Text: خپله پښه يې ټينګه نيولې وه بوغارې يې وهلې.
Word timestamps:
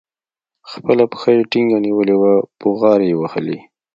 خپله 0.71 1.03
پښه 1.11 1.31
يې 1.37 1.43
ټينګه 1.51 1.77
نيولې 1.85 2.15
وه 2.21 2.33
بوغارې 2.59 3.07
يې 3.11 3.17
وهلې. 3.19 3.59